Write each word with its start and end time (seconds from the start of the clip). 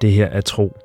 Det 0.00 0.12
her 0.12 0.26
er 0.26 0.40
tro. 0.40 0.76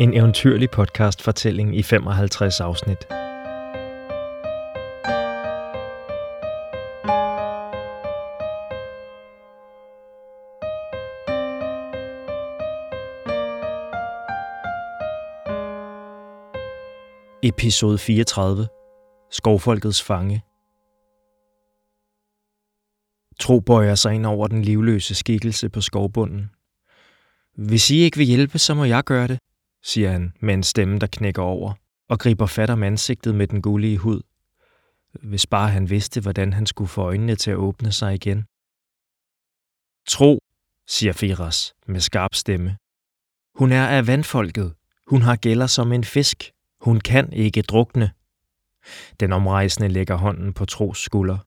En 0.00 0.14
eventyrlig 0.14 0.70
podcast-fortælling 0.70 1.76
i 1.76 1.82
55 1.82 2.60
afsnit. 2.60 2.98
Episode 17.42 17.98
34. 17.98 18.68
Skovfolkets 19.30 20.02
fange. 20.02 20.42
Tro 23.40 23.60
bøjer 23.60 23.94
sig 23.94 24.14
ind 24.14 24.26
over 24.26 24.46
den 24.46 24.62
livløse 24.62 25.14
skikkelse 25.14 25.68
på 25.68 25.80
skovbunden. 25.80 26.50
Hvis 27.54 27.90
I 27.90 27.96
ikke 27.96 28.16
vil 28.16 28.26
hjælpe, 28.26 28.58
så 28.58 28.74
må 28.74 28.84
jeg 28.84 29.04
gøre 29.04 29.28
det, 29.28 29.38
siger 29.84 30.10
han 30.10 30.32
med 30.40 30.54
en 30.54 30.62
stemme, 30.62 30.98
der 30.98 31.06
knækker 31.06 31.42
over, 31.42 31.72
og 32.08 32.18
griber 32.18 32.46
fat 32.46 32.70
om 32.70 32.82
ansigtet 32.82 33.34
med 33.34 33.46
den 33.46 33.62
gullige 33.62 33.98
hud. 33.98 34.20
Hvis 35.22 35.46
bare 35.46 35.68
han 35.68 35.90
vidste, 35.90 36.20
hvordan 36.20 36.52
han 36.52 36.66
skulle 36.66 36.88
få 36.88 37.02
øjnene 37.02 37.36
til 37.36 37.50
at 37.50 37.56
åbne 37.56 37.92
sig 37.92 38.14
igen. 38.14 38.44
Tro, 40.08 40.38
siger 40.88 41.12
Firas 41.12 41.74
med 41.86 42.00
skarp 42.00 42.34
stemme. 42.34 42.76
Hun 43.54 43.72
er 43.72 43.86
af 43.86 44.06
vandfolket. 44.06 44.74
Hun 45.06 45.22
har 45.22 45.36
gælder 45.36 45.66
som 45.66 45.92
en 45.92 46.04
fisk. 46.04 46.52
Hun 46.80 47.00
kan 47.00 47.32
ikke 47.32 47.62
drukne. 47.62 48.10
Den 49.20 49.32
omrejsende 49.32 49.88
lægger 49.88 50.16
hånden 50.16 50.52
på 50.54 50.64
Tros 50.64 50.98
skulder. 50.98 51.38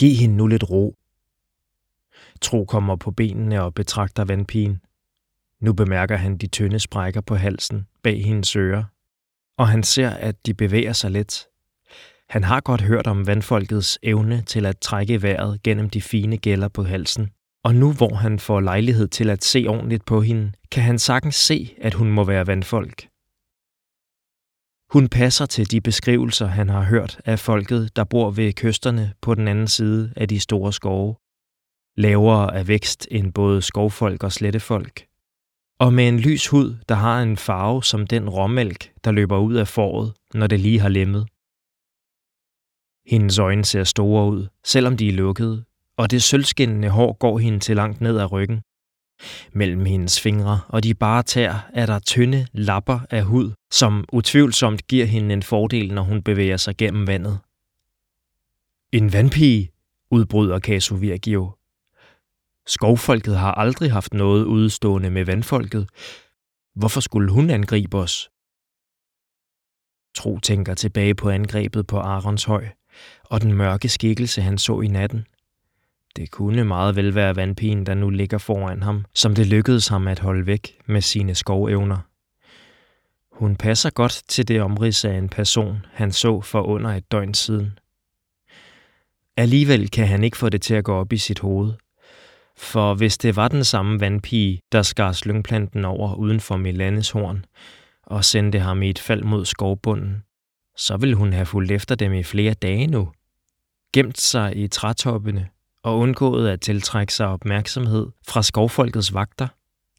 Giv 0.00 0.16
hende 0.16 0.36
nu 0.36 0.46
lidt 0.46 0.70
ro. 0.70 0.96
Tro 2.40 2.64
kommer 2.64 2.96
på 2.96 3.10
benene 3.10 3.62
og 3.62 3.74
betragter 3.74 4.24
vandpigen. 4.24 4.80
Nu 5.60 5.72
bemærker 5.72 6.16
han 6.16 6.36
de 6.36 6.46
tynde 6.46 6.78
sprækker 6.78 7.20
på 7.20 7.34
halsen 7.34 7.86
bag 8.02 8.24
hendes 8.24 8.56
ører, 8.56 8.84
og 9.56 9.68
han 9.68 9.82
ser, 9.82 10.10
at 10.10 10.46
de 10.46 10.54
bevæger 10.54 10.92
sig 10.92 11.10
let. 11.10 11.46
Han 12.28 12.44
har 12.44 12.60
godt 12.60 12.80
hørt 12.80 13.06
om 13.06 13.26
vandfolkets 13.26 13.98
evne 14.02 14.42
til 14.42 14.66
at 14.66 14.78
trække 14.78 15.22
vejret 15.22 15.62
gennem 15.62 15.90
de 15.90 16.02
fine 16.02 16.36
gælder 16.36 16.68
på 16.68 16.82
halsen, 16.82 17.30
og 17.64 17.74
nu 17.74 17.92
hvor 17.92 18.14
han 18.14 18.38
får 18.38 18.60
lejlighed 18.60 19.08
til 19.08 19.30
at 19.30 19.44
se 19.44 19.66
ordentligt 19.68 20.04
på 20.04 20.20
hende, 20.20 20.52
kan 20.70 20.82
han 20.82 20.98
sagtens 20.98 21.36
se, 21.36 21.74
at 21.80 21.94
hun 21.94 22.10
må 22.10 22.24
være 22.24 22.46
vandfolk. 22.46 23.09
Hun 24.92 25.08
passer 25.08 25.46
til 25.46 25.70
de 25.70 25.80
beskrivelser, 25.80 26.46
han 26.46 26.68
har 26.68 26.84
hørt 26.84 27.20
af 27.24 27.38
folket, 27.38 27.96
der 27.96 28.04
bor 28.04 28.30
ved 28.30 28.52
kysterne 28.52 29.12
på 29.20 29.34
den 29.34 29.48
anden 29.48 29.68
side 29.68 30.12
af 30.16 30.28
de 30.28 30.40
store 30.40 30.72
skove. 30.72 31.16
Lavere 31.96 32.54
af 32.54 32.68
vækst 32.68 33.08
end 33.10 33.32
både 33.32 33.62
skovfolk 33.62 34.24
og 34.24 34.32
slettefolk. 34.32 35.06
Og 35.80 35.92
med 35.92 36.08
en 36.08 36.20
lys 36.20 36.46
hud, 36.46 36.76
der 36.88 36.94
har 36.94 37.22
en 37.22 37.36
farve 37.36 37.84
som 37.84 38.06
den 38.06 38.28
råmælk, 38.28 38.92
der 39.04 39.10
løber 39.10 39.38
ud 39.38 39.54
af 39.54 39.68
foråret, 39.68 40.12
når 40.34 40.46
det 40.46 40.60
lige 40.60 40.80
har 40.80 40.88
lemmet. 40.88 41.28
Hendes 43.10 43.38
øjne 43.38 43.64
ser 43.64 43.84
store 43.84 44.30
ud, 44.32 44.48
selvom 44.64 44.96
de 44.96 45.08
er 45.08 45.12
lukkede, 45.12 45.64
og 45.96 46.10
det 46.10 46.22
sølvskinnende 46.22 46.88
hår 46.88 47.12
går 47.12 47.38
hende 47.38 47.60
til 47.60 47.76
langt 47.76 48.00
ned 48.00 48.18
ad 48.18 48.32
ryggen. 48.32 48.60
Mellem 49.52 49.84
hendes 49.84 50.20
fingre 50.20 50.60
og 50.68 50.84
de 50.84 50.94
bare 50.94 51.22
tær 51.22 51.70
er 51.74 51.86
der 51.86 51.98
tynde 51.98 52.46
lapper 52.52 53.00
af 53.10 53.22
hud, 53.22 53.52
som 53.70 54.04
utvivlsomt 54.12 54.86
giver 54.86 55.06
hende 55.06 55.32
en 55.32 55.42
fordel, 55.42 55.94
når 55.94 56.02
hun 56.02 56.22
bevæger 56.22 56.56
sig 56.56 56.76
gennem 56.76 57.06
vandet. 57.06 57.38
En 58.92 59.12
vandpige, 59.12 59.70
udbryder 60.10 60.60
Casu 60.60 60.96
Virgio. 60.96 61.52
Skovfolket 62.66 63.38
har 63.38 63.52
aldrig 63.52 63.92
haft 63.92 64.14
noget 64.14 64.44
udstående 64.44 65.10
med 65.10 65.24
vandfolket. 65.24 65.88
Hvorfor 66.74 67.00
skulle 67.00 67.32
hun 67.32 67.50
angribe 67.50 67.98
os? 67.98 68.30
Tro 70.14 70.38
tænker 70.38 70.74
tilbage 70.74 71.14
på 71.14 71.30
angrebet 71.30 71.86
på 71.86 71.98
Aronshøj 71.98 72.68
og 73.24 73.42
den 73.42 73.54
mørke 73.54 73.88
skikkelse, 73.88 74.42
han 74.42 74.58
så 74.58 74.80
i 74.80 74.86
natten. 74.86 75.26
Det 76.16 76.30
kunne 76.30 76.64
meget 76.64 76.96
vel 76.96 77.14
være 77.14 77.36
vandpigen, 77.36 77.86
der 77.86 77.94
nu 77.94 78.10
ligger 78.10 78.38
foran 78.38 78.82
ham, 78.82 79.04
som 79.14 79.34
det 79.34 79.46
lykkedes 79.46 79.88
ham 79.88 80.08
at 80.08 80.18
holde 80.18 80.46
væk 80.46 80.78
med 80.86 81.00
sine 81.00 81.34
skovevner. 81.34 81.98
Hun 83.32 83.56
passer 83.56 83.90
godt 83.90 84.22
til 84.28 84.48
det 84.48 84.62
omrids 84.62 85.04
af 85.04 85.14
en 85.14 85.28
person, 85.28 85.86
han 85.92 86.12
så 86.12 86.40
for 86.40 86.62
under 86.62 86.90
et 86.90 87.12
døgn 87.12 87.34
siden. 87.34 87.78
Alligevel 89.36 89.90
kan 89.90 90.08
han 90.08 90.24
ikke 90.24 90.36
få 90.36 90.48
det 90.48 90.62
til 90.62 90.74
at 90.74 90.84
gå 90.84 90.94
op 90.94 91.12
i 91.12 91.16
sit 91.16 91.38
hoved. 91.38 91.72
For 92.56 92.94
hvis 92.94 93.18
det 93.18 93.36
var 93.36 93.48
den 93.48 93.64
samme 93.64 94.00
vandpige, 94.00 94.60
der 94.72 94.82
skar 94.82 95.12
slyngplanten 95.12 95.84
over 95.84 96.14
uden 96.14 96.40
for 96.40 96.56
Milanes 96.56 97.10
horn 97.10 97.44
og 98.02 98.24
sendte 98.24 98.58
ham 98.58 98.82
i 98.82 98.90
et 98.90 98.98
fald 98.98 99.22
mod 99.22 99.44
skovbunden, 99.44 100.22
så 100.76 100.96
ville 100.96 101.14
hun 101.14 101.32
have 101.32 101.46
fulgt 101.46 101.72
efter 101.72 101.94
dem 101.94 102.12
i 102.12 102.22
flere 102.22 102.54
dage 102.54 102.86
nu. 102.86 103.12
Gemt 103.92 104.20
sig 104.20 104.56
i 104.56 104.68
trætoppene 104.68 105.48
og 105.82 105.98
undgået 105.98 106.48
at 106.48 106.60
tiltrække 106.60 107.14
sig 107.14 107.26
opmærksomhed 107.26 108.06
fra 108.28 108.42
skovfolkets 108.42 109.14
vagter, 109.14 109.48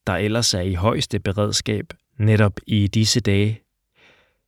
der 0.08 0.14
ellers 0.14 0.54
er 0.54 0.62
i 0.62 0.74
højeste 0.74 1.20
beredskab 1.20 1.94
netop 2.18 2.60
i 2.68 2.88
disse 2.88 3.20
dage. 3.20 3.62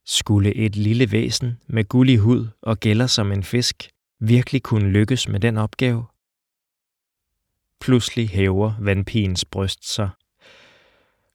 Skulle 0.06 0.56
et 0.56 0.76
lille 0.76 1.12
væsen 1.12 1.60
med 1.68 1.84
gullig 1.84 2.20
hud 2.20 2.48
og 2.62 2.80
gælder 2.80 3.08
som 3.08 3.32
en 3.32 3.44
fisk 3.44 3.90
virkelig 4.20 4.64
kunne 4.64 4.90
lykkes 4.90 5.28
med 5.28 5.40
den 5.40 5.58
opgave? 5.58 6.06
Pludselig 7.80 8.30
hæver 8.30 8.74
vandpigens 8.80 9.46
bryst 9.46 9.94
sig. 9.94 10.10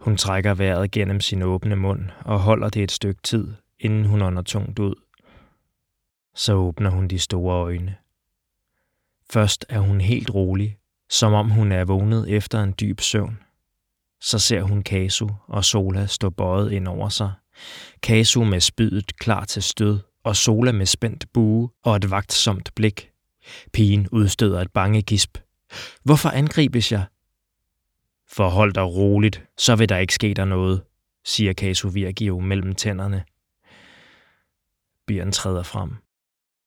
Hun 0.01 0.17
trækker 0.17 0.55
vejret 0.55 0.91
gennem 0.91 1.21
sin 1.21 1.43
åbne 1.43 1.77
mund 1.77 2.03
og 2.25 2.41
holder 2.41 2.69
det 2.69 2.83
et 2.83 2.93
stykke 2.93 3.23
tid, 3.23 3.55
inden 3.79 4.05
hun 4.05 4.23
ånder 4.23 4.43
tungt 4.43 4.79
ud. 4.79 4.95
Så 6.35 6.55
åbner 6.55 6.91
hun 6.91 7.09
de 7.09 7.19
store 7.19 7.55
øjne. 7.55 7.97
Først 9.33 9.67
er 9.69 9.79
hun 9.79 10.01
helt 10.01 10.31
rolig, 10.35 10.79
som 11.11 11.33
om 11.33 11.51
hun 11.51 11.73
er 11.73 11.85
vågnet 11.85 12.31
efter 12.31 12.63
en 12.63 12.75
dyb 12.81 13.01
søvn. 13.01 13.39
Så 14.21 14.39
ser 14.39 14.63
hun 14.63 14.83
Kasu 14.83 15.29
og 15.47 15.65
Sola 15.65 16.07
stå 16.07 16.31
bøjet 16.31 16.73
ind 16.73 16.89
over 16.89 17.09
sig. 17.09 17.33
Kasu 18.03 18.45
med 18.45 18.61
spydet 18.61 19.19
klar 19.19 19.45
til 19.45 19.63
stød, 19.63 20.01
og 20.25 20.37
Sola 20.37 20.73
med 20.73 20.87
spændt 20.87 21.33
bue 21.33 21.71
og 21.85 21.97
et 21.97 22.11
vagtsomt 22.11 22.75
blik. 22.75 23.11
Pigen 23.73 24.09
udstøder 24.09 24.61
et 24.61 24.73
bange 24.73 25.03
gisp. 25.03 25.39
Hvorfor 26.05 26.29
angribes 26.29 26.93
jeg? 26.93 27.05
Forhold 28.31 28.73
dig 28.73 28.85
roligt, 28.85 29.45
så 29.59 29.77
vil 29.77 29.89
der 29.89 29.97
ikke 29.97 30.15
ske 30.15 30.35
der 30.35 30.45
noget, 30.45 30.83
siger 31.25 31.53
Kasu 31.53 31.89
Virgio 31.89 32.41
mellem 32.41 32.75
tænderne. 32.75 33.25
Bjørn 35.07 35.33
træder 35.33 35.63
frem. 35.63 35.97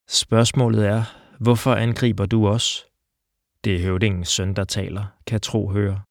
Spørgsmålet 0.07 0.87
er, 0.87 1.20
Hvorfor 1.41 1.75
angriber 1.75 2.25
du 2.25 2.47
os? 2.47 2.85
Det 3.63 3.75
er 3.75 3.79
høvdingens 3.79 4.29
søn, 4.29 4.53
der 4.53 4.63
taler, 4.63 5.05
kan 5.27 5.41
tro 5.41 5.69
høre. 5.69 6.01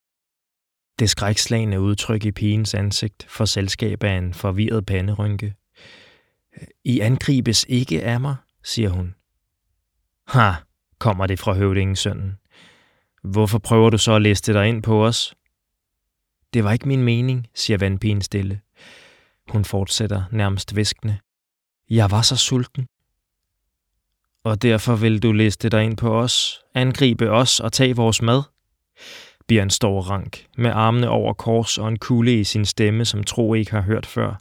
Det 0.99 1.11
skrækslagende 1.11 1.81
udtryk 1.81 2.25
i 2.25 2.33
pigens 2.33 2.75
ansigt 2.75 3.27
for 3.29 3.45
selskab 3.45 4.05
af 4.05 4.19
en 4.19 4.35
forvirret 4.35 4.87
panderynke. 4.87 5.55
I 6.85 7.01
angribes 7.01 7.67
ikke 7.69 8.03
af 8.03 8.21
mig, 8.21 8.37
siger 8.65 8.89
hun. 8.89 9.15
Ha, 10.27 10.53
kommer 10.99 11.27
det 11.27 11.39
fra 11.39 11.53
høvdingens 11.53 11.99
sønnen. 11.99 12.39
Hvorfor 13.23 13.59
prøver 13.59 13.91
du 13.91 13.99
så 13.99 14.13
at 14.13 14.23
liste 14.23 14.53
dig 14.53 14.69
ind 14.69 14.83
på 14.83 15.07
os? 15.07 15.35
Det 16.55 16.65
var 16.65 16.73
ikke 16.73 16.89
min 16.89 17.03
mening, 17.03 17.47
siger 17.55 17.79
vandpigen 17.79 18.23
stille. 18.23 18.61
Hun 19.49 19.65
fortsætter 19.65 20.25
nærmest 20.33 20.77
viskende. 20.77 21.19
Jeg 21.91 22.11
var 22.11 22.23
så 22.23 22.37
sulten 22.37 22.87
og 24.45 24.63
derfor 24.63 24.97
vil 24.97 25.23
du 25.23 25.33
liste 25.33 25.69
dig 25.69 25.85
ind 25.85 25.97
på 25.97 26.21
os, 26.21 26.61
angribe 26.75 27.31
os 27.31 27.61
og 27.61 27.73
tage 27.73 27.97
vores 27.97 28.23
mad? 28.23 28.43
Bjørn 29.49 29.71
står 29.71 30.01
rank, 30.01 30.47
med 30.57 30.71
armene 30.71 31.09
over 31.09 31.33
kors 31.33 31.79
og 31.79 31.89
en 31.89 31.99
kugle 31.99 32.41
i 32.41 32.45
sin 32.45 32.65
stemme, 32.65 33.05
som 33.05 33.25
Tro 33.25 33.55
ikke 33.55 33.71
har 33.71 33.81
hørt 33.81 34.07
før. 34.07 34.41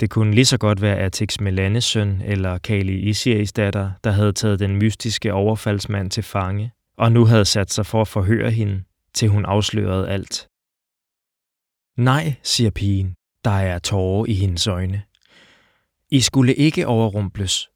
Det 0.00 0.10
kunne 0.10 0.34
lige 0.34 0.44
så 0.44 0.58
godt 0.58 0.82
være 0.82 0.98
Atix 0.98 1.40
Melanes 1.40 1.84
søn 1.84 2.22
eller 2.24 2.58
Kali 2.58 2.94
Isiris 2.94 3.52
datter, 3.52 3.90
der 4.04 4.10
havde 4.10 4.32
taget 4.32 4.58
den 4.58 4.76
mystiske 4.76 5.32
overfaldsmand 5.32 6.10
til 6.10 6.22
fange, 6.22 6.72
og 6.98 7.12
nu 7.12 7.24
havde 7.24 7.44
sat 7.44 7.72
sig 7.72 7.86
for 7.86 8.00
at 8.00 8.08
forhøre 8.08 8.50
hende, 8.50 8.82
til 9.14 9.28
hun 9.28 9.44
afslørede 9.44 10.08
alt. 10.08 10.48
Nej, 11.96 12.34
siger 12.42 12.70
pigen, 12.70 13.14
der 13.44 13.50
er 13.50 13.78
tårer 13.78 14.26
i 14.26 14.34
hendes 14.34 14.66
øjne. 14.66 15.02
I 16.10 16.20
skulle 16.20 16.54
ikke 16.54 16.86
overrumples, 16.86 17.68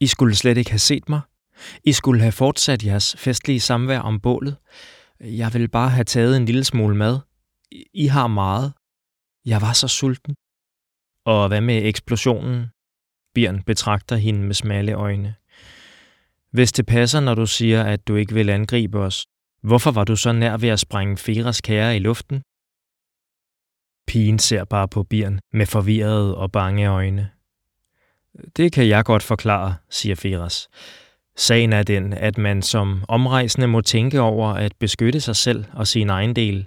i 0.00 0.06
skulle 0.06 0.34
slet 0.34 0.56
ikke 0.56 0.70
have 0.70 0.78
set 0.78 1.08
mig. 1.08 1.20
I 1.84 1.92
skulle 1.92 2.20
have 2.20 2.32
fortsat 2.32 2.84
jeres 2.84 3.16
festlige 3.18 3.60
samvær 3.60 3.98
om 3.98 4.20
bålet. 4.20 4.56
Jeg 5.20 5.52
ville 5.52 5.68
bare 5.68 5.90
have 5.90 6.04
taget 6.04 6.36
en 6.36 6.44
lille 6.44 6.64
smule 6.64 6.96
mad. 6.96 7.18
I 7.94 8.06
har 8.06 8.26
meget. 8.26 8.72
Jeg 9.44 9.60
var 9.60 9.72
så 9.72 9.88
sulten. 9.88 10.34
Og 11.24 11.48
hvad 11.48 11.60
med 11.60 11.84
eksplosionen? 11.84 12.66
Bjørn 13.34 13.62
betragter 13.62 14.16
hende 14.16 14.40
med 14.40 14.54
smalle 14.54 14.92
øjne. 14.92 15.34
Hvis 16.50 16.72
det 16.72 16.86
passer, 16.86 17.20
når 17.20 17.34
du 17.34 17.46
siger, 17.46 17.84
at 17.84 18.08
du 18.08 18.14
ikke 18.16 18.34
vil 18.34 18.50
angribe 18.50 18.98
os, 18.98 19.26
hvorfor 19.62 19.90
var 19.90 20.04
du 20.04 20.16
så 20.16 20.32
nær 20.32 20.56
ved 20.56 20.68
at 20.68 20.80
sprænge 20.80 21.16
Feras 21.16 21.60
kære 21.60 21.96
i 21.96 21.98
luften? 21.98 22.42
Pigen 24.06 24.38
ser 24.38 24.64
bare 24.64 24.88
på 24.88 25.02
Bjørn 25.02 25.40
med 25.52 25.66
forvirrede 25.66 26.36
og 26.36 26.52
bange 26.52 26.86
øjne. 26.86 27.30
Det 28.56 28.72
kan 28.72 28.88
jeg 28.88 29.04
godt 29.04 29.22
forklare, 29.22 29.74
siger 29.90 30.14
Feras. 30.14 30.68
Sagen 31.36 31.72
er 31.72 31.82
den, 31.82 32.12
at 32.12 32.38
man 32.38 32.62
som 32.62 33.04
omrejsende 33.08 33.66
må 33.66 33.80
tænke 33.80 34.20
over 34.20 34.48
at 34.48 34.72
beskytte 34.78 35.20
sig 35.20 35.36
selv 35.36 35.64
og 35.72 35.86
sin 35.86 36.10
egen 36.10 36.36
del. 36.36 36.66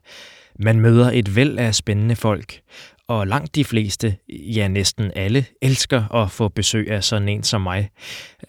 Man 0.60 0.80
møder 0.80 1.12
et 1.12 1.36
væld 1.36 1.60
af 1.60 1.76
spændende 1.76 2.16
folk, 2.16 2.62
og 3.08 3.28
langt 3.28 3.56
de 3.56 3.66
fleste, 3.66 4.18
ja 4.30 4.68
næsten 4.68 5.12
alle, 5.16 5.46
elsker 5.62 6.16
at 6.16 6.32
få 6.32 6.48
besøg 6.48 6.92
af 6.92 7.04
sådan 7.04 7.30
en 7.30 7.44
som 7.44 7.62
mig. 7.62 7.90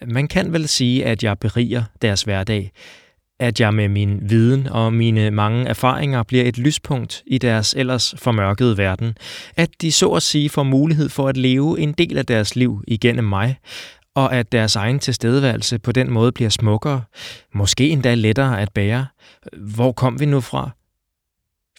Man 0.05 0.27
kan 0.27 0.53
vel 0.53 0.67
sige, 0.67 1.05
at 1.05 1.23
jeg 1.23 1.39
beriger 1.39 1.83
deres 2.01 2.23
hverdag, 2.23 2.71
at 3.41 3.59
jeg 3.59 3.73
med 3.73 3.87
min 3.87 4.19
viden 4.29 4.67
og 4.67 4.93
mine 4.93 5.31
mange 5.31 5.65
erfaringer 5.65 6.23
bliver 6.23 6.43
et 6.43 6.57
lyspunkt 6.57 7.23
i 7.25 7.37
deres 7.37 7.73
ellers 7.73 8.15
formørkede 8.17 8.77
verden, 8.77 9.17
at 9.57 9.69
de 9.81 9.91
så 9.91 10.09
at 10.09 10.23
sige 10.23 10.49
får 10.49 10.63
mulighed 10.63 11.09
for 11.09 11.27
at 11.27 11.37
leve 11.37 11.79
en 11.79 11.91
del 11.91 12.17
af 12.17 12.25
deres 12.25 12.55
liv 12.55 12.83
igennem 12.87 13.25
mig, 13.25 13.57
og 14.15 14.35
at 14.35 14.51
deres 14.51 14.75
egen 14.75 14.99
tilstedeværelse 14.99 15.79
på 15.79 15.91
den 15.91 16.11
måde 16.11 16.31
bliver 16.31 16.49
smukkere, 16.49 17.01
måske 17.53 17.89
endda 17.89 18.13
lettere 18.13 18.61
at 18.61 18.71
bære. 18.73 19.05
Hvor 19.57 19.91
kom 19.91 20.19
vi 20.19 20.25
nu 20.25 20.41
fra? 20.41 20.69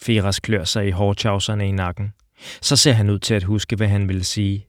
Feras 0.01 0.39
klør 0.39 0.63
sig 0.63 0.87
i 0.87 0.91
hårchauserne 0.91 1.67
i 1.67 1.71
nakken. 1.71 2.13
Så 2.61 2.75
ser 2.75 2.93
han 2.93 3.09
ud 3.09 3.19
til 3.19 3.33
at 3.33 3.43
huske, 3.43 3.75
hvad 3.75 3.87
han 3.87 4.07
ville 4.07 4.23
sige. 4.23 4.67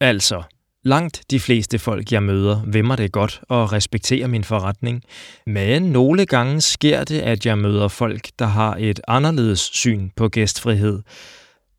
Altså, 0.00 0.42
langt 0.84 1.22
de 1.30 1.40
fleste 1.40 1.78
folk, 1.78 2.12
jeg 2.12 2.22
møder, 2.22 2.62
vemmer 2.66 2.96
det 2.96 3.12
godt 3.12 3.40
og 3.48 3.72
respekterer 3.72 4.26
min 4.26 4.44
forretning. 4.44 5.02
Men 5.46 5.82
nogle 5.82 6.26
gange 6.26 6.60
sker 6.60 7.04
det, 7.04 7.20
at 7.20 7.46
jeg 7.46 7.58
møder 7.58 7.88
folk, 7.88 8.28
der 8.38 8.46
har 8.46 8.76
et 8.78 9.00
anderledes 9.08 9.60
syn 9.60 10.10
på 10.16 10.28
gæstfrihed, 10.28 11.02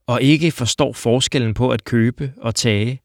og 0.08 0.22
ikke 0.22 0.52
forstår 0.52 0.94
forskellen 0.94 1.54
på 1.54 1.70
at 1.70 1.84
købe 1.84 2.34
og 2.42 2.56
tage. 2.56 3.02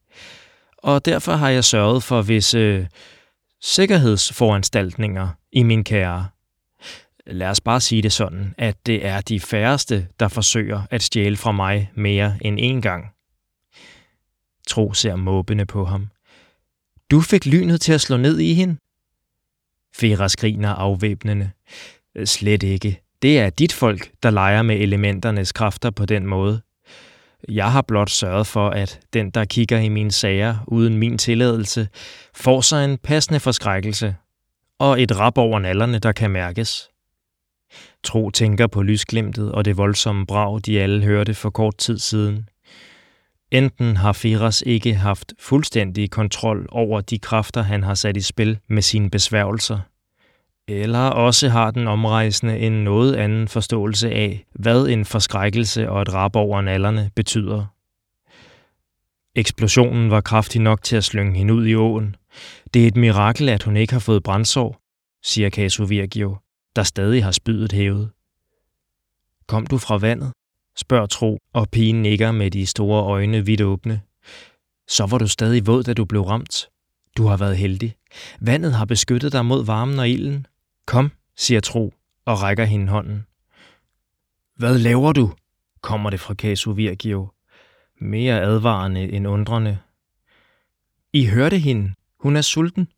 Og 0.78 1.04
derfor 1.04 1.32
har 1.32 1.48
jeg 1.48 1.64
sørget 1.64 2.02
for 2.02 2.22
visse 2.22 2.58
øh, 2.58 2.86
sikkerhedsforanstaltninger 3.62 5.28
i 5.52 5.62
min 5.62 5.84
kære. 5.84 6.26
Lad 7.26 7.48
os 7.48 7.60
bare 7.60 7.80
sige 7.80 8.02
det 8.02 8.12
sådan, 8.12 8.54
at 8.58 8.76
det 8.86 9.06
er 9.06 9.20
de 9.20 9.40
færreste, 9.40 10.06
der 10.20 10.28
forsøger 10.28 10.82
at 10.90 11.02
stjæle 11.02 11.36
fra 11.36 11.52
mig 11.52 11.90
mere 11.94 12.38
end 12.40 12.60
én 12.60 12.80
gang. 12.80 13.04
Tro 14.70 14.92
ser 14.92 15.16
måbende 15.16 15.66
på 15.66 15.84
ham. 15.84 16.08
Du 17.10 17.20
fik 17.20 17.46
lynet 17.46 17.80
til 17.80 17.92
at 17.92 18.00
slå 18.00 18.16
ned 18.16 18.38
i 18.38 18.54
hende? 18.54 18.76
Fera 19.94 20.28
skriner 20.28 20.68
afvæbnende. 20.68 21.50
Slet 22.24 22.62
ikke. 22.62 23.02
Det 23.22 23.38
er 23.38 23.50
dit 23.50 23.72
folk, 23.72 24.10
der 24.22 24.30
leger 24.30 24.62
med 24.62 24.76
elementernes 24.76 25.52
kræfter 25.52 25.90
på 25.90 26.06
den 26.06 26.26
måde. 26.26 26.60
Jeg 27.48 27.72
har 27.72 27.82
blot 27.82 28.10
sørget 28.10 28.46
for, 28.46 28.70
at 28.70 29.00
den, 29.12 29.30
der 29.30 29.44
kigger 29.44 29.78
i 29.78 29.88
mine 29.88 30.12
sager 30.12 30.56
uden 30.66 30.98
min 30.98 31.18
tilladelse, 31.18 31.88
får 32.34 32.60
sig 32.60 32.84
en 32.84 32.98
passende 32.98 33.40
forskrækkelse 33.40 34.16
og 34.78 35.02
et 35.02 35.18
rap 35.18 35.38
over 35.38 35.58
nallerne, 35.58 35.98
der 35.98 36.12
kan 36.12 36.30
mærkes. 36.30 36.88
Tro 38.04 38.30
tænker 38.30 38.66
på 38.66 38.82
lysglimtet 38.82 39.52
og 39.52 39.64
det 39.64 39.76
voldsomme 39.76 40.26
brag, 40.26 40.60
de 40.66 40.80
alle 40.80 41.04
hørte 41.04 41.34
for 41.34 41.50
kort 41.50 41.76
tid 41.78 41.98
siden. 41.98 42.48
Enten 43.50 43.96
har 43.96 44.12
Firas 44.12 44.62
ikke 44.66 44.94
haft 44.94 45.32
fuldstændig 45.38 46.10
kontrol 46.10 46.66
over 46.70 47.00
de 47.00 47.18
kræfter, 47.18 47.62
han 47.62 47.82
har 47.82 47.94
sat 47.94 48.16
i 48.16 48.20
spil 48.20 48.58
med 48.68 48.82
sine 48.82 49.10
besværgelser, 49.10 49.78
eller 50.68 51.08
også 51.08 51.48
har 51.48 51.70
den 51.70 51.86
omrejsende 51.86 52.58
en 52.58 52.84
noget 52.84 53.16
anden 53.16 53.48
forståelse 53.48 54.10
af, 54.10 54.46
hvad 54.54 54.86
en 54.86 55.04
forskrækkelse 55.04 55.90
og 55.90 56.02
et 56.02 56.14
rap 56.14 56.36
over 56.36 56.60
nallerne 56.60 57.10
betyder. 57.16 57.66
Eksplosionen 59.34 60.10
var 60.10 60.20
kraftig 60.20 60.60
nok 60.60 60.82
til 60.82 60.96
at 60.96 61.04
slynge 61.04 61.38
hende 61.38 61.54
ud 61.54 61.66
i 61.66 61.74
åen. 61.74 62.16
Det 62.74 62.82
er 62.82 62.86
et 62.86 62.96
mirakel, 62.96 63.48
at 63.48 63.62
hun 63.62 63.76
ikke 63.76 63.92
har 63.92 64.00
fået 64.00 64.22
brændsår, 64.22 64.80
siger 65.24 65.50
Casu 65.50 65.84
Virgio, 65.84 66.36
der 66.76 66.82
stadig 66.82 67.24
har 67.24 67.30
spydet 67.30 67.72
hævet. 67.72 68.10
Kom 69.46 69.66
du 69.66 69.78
fra 69.78 69.96
vandet? 69.98 70.32
Spørger 70.80 71.06
Tro, 71.06 71.38
og 71.52 71.68
pigen 71.70 72.02
nikker 72.02 72.32
med 72.32 72.50
de 72.50 72.66
store 72.66 73.02
øjne 73.02 73.46
vidt 73.46 73.60
åbne. 73.60 74.00
Så 74.88 75.06
var 75.06 75.18
du 75.18 75.28
stadig 75.28 75.66
våd, 75.66 75.82
da 75.82 75.92
du 75.92 76.04
blev 76.04 76.22
ramt. 76.22 76.68
Du 77.16 77.26
har 77.26 77.36
været 77.36 77.56
heldig. 77.56 77.94
Vandet 78.40 78.72
har 78.72 78.84
beskyttet 78.84 79.32
dig 79.32 79.46
mod 79.46 79.64
varmen 79.64 79.98
og 79.98 80.08
ilden. 80.08 80.46
Kom, 80.86 81.12
siger 81.36 81.60
Tro 81.60 81.94
og 82.24 82.42
rækker 82.42 82.64
hende 82.64 82.88
hånden. 82.88 83.26
Hvad 84.56 84.78
laver 84.78 85.12
du? 85.12 85.32
kommer 85.82 86.10
det 86.10 86.20
fra 86.20 86.34
Casu 86.34 86.72
Virgio. 86.72 87.28
Mere 88.00 88.40
advarende 88.40 89.12
end 89.12 89.28
undrende. 89.28 89.78
I 91.12 91.26
hørte 91.26 91.58
hende. 91.58 91.94
Hun 92.20 92.36
er 92.36 92.40
sulten. 92.40 92.88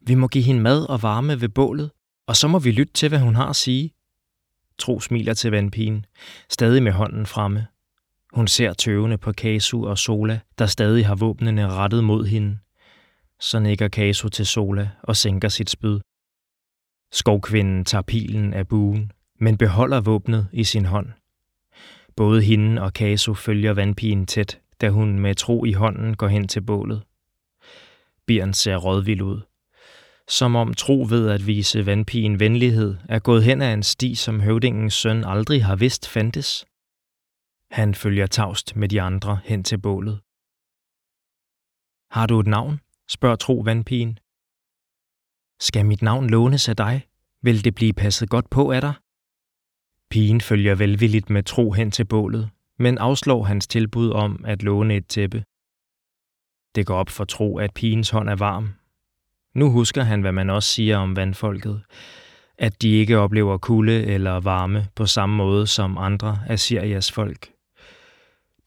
Vi 0.00 0.14
må 0.14 0.28
give 0.28 0.44
hende 0.44 0.60
mad 0.60 0.88
og 0.88 1.02
varme 1.02 1.40
ved 1.40 1.48
bålet, 1.48 1.90
og 2.26 2.36
så 2.36 2.48
må 2.48 2.58
vi 2.58 2.70
lytte 2.70 2.92
til, 2.92 3.08
hvad 3.08 3.18
hun 3.18 3.34
har 3.34 3.46
at 3.46 3.56
sige. 3.56 3.93
Tro 4.78 5.00
smiler 5.00 5.34
til 5.34 5.50
vandpigen, 5.50 6.06
stadig 6.50 6.82
med 6.82 6.92
hånden 6.92 7.26
fremme. 7.26 7.66
Hun 8.32 8.46
ser 8.46 8.72
tøvende 8.72 9.18
på 9.18 9.32
Kasu 9.32 9.86
og 9.86 9.98
Sola, 9.98 10.40
der 10.58 10.66
stadig 10.66 11.06
har 11.06 11.14
våbnene 11.14 11.68
rettet 11.68 12.04
mod 12.04 12.26
hende. 12.26 12.58
Så 13.40 13.58
nikker 13.58 13.88
Kasu 13.88 14.28
til 14.28 14.46
Sola 14.46 14.90
og 15.02 15.16
sænker 15.16 15.48
sit 15.48 15.70
spyd. 15.70 16.00
Skovkvinden 17.12 17.84
tager 17.84 18.02
pilen 18.02 18.54
af 18.54 18.68
buen, 18.68 19.12
men 19.40 19.58
beholder 19.58 20.00
våbnet 20.00 20.48
i 20.52 20.64
sin 20.64 20.84
hånd. 20.84 21.08
Både 22.16 22.42
hende 22.42 22.82
og 22.82 22.92
Kasu 22.92 23.34
følger 23.34 23.72
vandpigen 23.72 24.26
tæt, 24.26 24.60
da 24.80 24.90
hun 24.90 25.18
med 25.18 25.34
tro 25.34 25.64
i 25.64 25.72
hånden 25.72 26.16
går 26.16 26.28
hen 26.28 26.48
til 26.48 26.60
bålet. 26.60 27.02
Bjørn 28.26 28.52
ser 28.52 28.76
rådvild 28.76 29.22
ud 29.22 29.40
som 30.28 30.56
om 30.56 30.74
tro 30.74 31.06
ved 31.08 31.30
at 31.30 31.46
vise 31.46 31.86
vandpigen 31.86 32.40
venlighed 32.40 32.96
er 33.08 33.18
gået 33.18 33.44
hen 33.44 33.62
ad 33.62 33.74
en 33.74 33.82
sti, 33.82 34.14
som 34.14 34.40
høvdingens 34.40 34.94
søn 34.94 35.24
aldrig 35.24 35.64
har 35.64 35.76
vidst 35.76 36.08
fandtes. 36.08 36.66
Han 37.70 37.94
følger 37.94 38.26
tavst 38.26 38.76
med 38.76 38.88
de 38.88 39.02
andre 39.02 39.40
hen 39.44 39.64
til 39.64 39.78
bålet. 39.80 40.20
Har 42.10 42.26
du 42.26 42.40
et 42.40 42.46
navn? 42.46 42.80
spørger 43.08 43.36
tro 43.36 43.54
vandpigen. 43.54 44.18
Skal 45.60 45.86
mit 45.86 46.02
navn 46.02 46.30
lånes 46.30 46.68
af 46.68 46.76
dig? 46.76 47.06
Vil 47.42 47.64
det 47.64 47.74
blive 47.74 47.92
passet 47.92 48.28
godt 48.30 48.50
på 48.50 48.72
af 48.72 48.80
dig? 48.80 48.94
Pigen 50.10 50.40
følger 50.40 50.74
velvilligt 50.74 51.30
med 51.30 51.42
tro 51.42 51.72
hen 51.72 51.90
til 51.90 52.04
bålet, 52.04 52.50
men 52.78 52.98
afslår 52.98 53.42
hans 53.42 53.66
tilbud 53.66 54.10
om 54.10 54.44
at 54.44 54.62
låne 54.62 54.96
et 54.96 55.06
tæppe. 55.06 55.44
Det 56.74 56.86
går 56.86 56.96
op 56.96 57.10
for 57.10 57.24
tro, 57.24 57.58
at 57.58 57.74
pigens 57.74 58.10
hånd 58.10 58.28
er 58.28 58.36
varm, 58.36 58.66
nu 59.54 59.70
husker 59.70 60.02
han, 60.02 60.20
hvad 60.20 60.32
man 60.32 60.50
også 60.50 60.68
siger 60.68 60.96
om 60.96 61.16
vandfolket, 61.16 61.82
at 62.58 62.82
de 62.82 62.88
ikke 62.88 63.18
oplever 63.18 63.58
kulde 63.58 64.04
eller 64.04 64.40
varme 64.40 64.86
på 64.96 65.06
samme 65.06 65.36
måde 65.36 65.66
som 65.66 65.98
andre 65.98 66.38
af 66.48 66.58
Syrias 66.58 67.12
folk. 67.12 67.50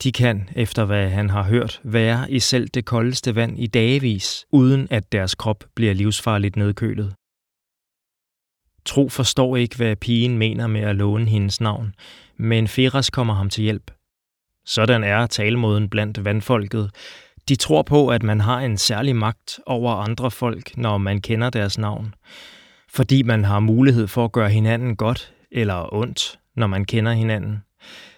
De 0.03 0.11
kan, 0.11 0.49
efter 0.55 0.85
hvad 0.85 1.09
han 1.09 1.29
har 1.29 1.43
hørt, 1.43 1.81
være 1.83 2.31
i 2.31 2.39
selv 2.39 2.67
det 2.67 2.85
koldeste 2.85 3.35
vand 3.35 3.59
i 3.59 3.67
dagevis, 3.67 4.45
uden 4.51 4.87
at 4.91 5.11
deres 5.11 5.35
krop 5.35 5.63
bliver 5.75 5.93
livsfarligt 5.93 6.55
nedkølet. 6.55 7.13
Tro 8.85 9.09
forstår 9.09 9.57
ikke, 9.57 9.75
hvad 9.75 9.95
pigen 9.95 10.37
mener 10.37 10.67
med 10.67 10.81
at 10.81 10.95
låne 10.95 11.25
hendes 11.25 11.61
navn, 11.61 11.95
men 12.37 12.67
Feras 12.67 13.09
kommer 13.09 13.33
ham 13.33 13.49
til 13.49 13.63
hjælp. 13.63 13.91
Sådan 14.65 15.03
er 15.03 15.27
talemåden 15.27 15.89
blandt 15.89 16.25
vandfolket, 16.25 16.91
de 17.49 17.55
tror 17.55 17.81
på, 17.81 18.09
at 18.09 18.23
man 18.23 18.39
har 18.39 18.59
en 18.59 18.77
særlig 18.77 19.15
magt 19.15 19.59
over 19.65 19.93
andre 19.93 20.31
folk, 20.31 20.77
når 20.77 20.97
man 20.97 21.21
kender 21.21 21.49
deres 21.49 21.77
navn. 21.77 22.13
Fordi 22.89 23.23
man 23.23 23.43
har 23.43 23.59
mulighed 23.59 24.07
for 24.07 24.25
at 24.25 24.31
gøre 24.31 24.49
hinanden 24.49 24.95
godt 24.95 25.33
eller 25.51 25.93
ondt, 25.93 26.39
når 26.55 26.67
man 26.67 26.85
kender 26.85 27.11
hinanden. 27.11 27.63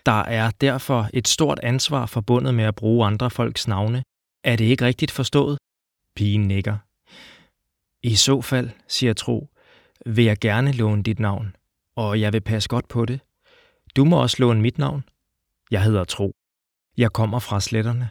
Der 0.06 0.22
er 0.22 0.52
derfor 0.62 1.10
et 1.14 1.28
stort 1.28 1.60
ansvar 1.64 2.06
forbundet 2.06 2.54
med 2.54 2.64
at 2.64 2.76
bruge 2.76 3.06
andre 3.06 3.30
folks 3.30 3.68
navne. 3.68 4.04
Er 4.44 4.56
det 4.56 4.66
ikke 4.66 4.86
rigtigt 4.86 5.12
forstået? 5.12 5.58
Pigen 6.16 6.42
nikker. 6.42 6.78
I 8.04 8.16
så 8.16 8.42
fald, 8.42 8.70
siger 8.88 9.14
Tro, 9.14 9.48
vil 10.06 10.26
jeg 10.26 10.38
gerne 10.38 10.72
låne 10.72 11.04
dit 11.04 11.20
navn, 11.20 11.56
og 11.96 12.22
jeg 12.22 12.34
vil 12.34 12.42
passe 12.42 12.70
godt 12.70 12.88
på 12.88 13.06
det. 13.06 13.20
Du 13.96 14.06
må 14.06 14.22
også 14.22 14.36
låne 14.40 14.62
mit 14.62 14.78
navn. 14.78 15.04
Jeg 15.72 15.84
hedder 15.84 16.04
Tro. 16.04 16.34
Jeg 16.98 17.12
kommer 17.12 17.40
fra 17.40 17.60
sletterne. 17.60 18.10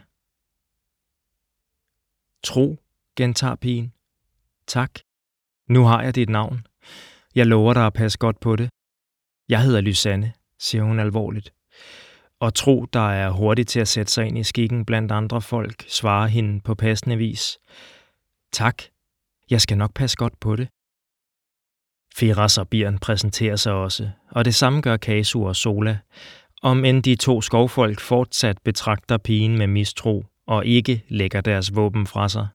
Tro, 2.43 2.79
gentager 3.15 3.55
pigen. 3.55 3.93
Tak. 4.67 4.99
Nu 5.69 5.83
har 5.83 6.03
jeg 6.03 6.15
dit 6.15 6.29
navn. 6.29 6.67
Jeg 7.35 7.45
lover 7.45 7.73
dig 7.73 7.85
at 7.85 7.93
passe 7.93 8.17
godt 8.17 8.39
på 8.39 8.55
det. 8.55 8.69
Jeg 9.49 9.63
hedder 9.63 9.81
Lysanne, 9.81 10.33
siger 10.59 10.83
hun 10.83 10.99
alvorligt. 10.99 11.53
Og 12.39 12.53
Tro, 12.53 12.85
der 12.85 13.09
er 13.09 13.29
hurtig 13.29 13.67
til 13.67 13.79
at 13.79 13.87
sætte 13.87 14.11
sig 14.11 14.27
ind 14.27 14.37
i 14.37 14.43
skikken 14.43 14.85
blandt 14.85 15.11
andre 15.11 15.41
folk, 15.41 15.85
svarer 15.87 16.27
hende 16.27 16.61
på 16.61 16.75
passende 16.75 17.17
vis. 17.17 17.59
Tak. 18.51 18.83
Jeg 19.49 19.61
skal 19.61 19.77
nok 19.77 19.93
passe 19.93 20.17
godt 20.17 20.39
på 20.39 20.55
det. 20.55 20.69
Firas 22.15 22.57
og 22.57 22.69
Birn 22.69 22.99
præsenterer 22.99 23.55
sig 23.55 23.73
også, 23.73 24.09
og 24.31 24.45
det 24.45 24.55
samme 24.55 24.81
gør 24.81 24.97
Kasu 24.97 25.47
og 25.47 25.55
Sola, 25.55 25.99
om 26.61 26.85
end 26.85 27.03
de 27.03 27.15
to 27.15 27.41
skovfolk 27.41 27.99
fortsat 27.99 28.57
betragter 28.63 29.17
pigen 29.17 29.57
med 29.57 29.67
mistro 29.67 30.25
og 30.49 30.65
ikke 30.65 31.03
lægger 31.07 31.41
deres 31.41 31.75
våben 31.75 32.07
fra 32.07 32.29
sig. 32.29 32.47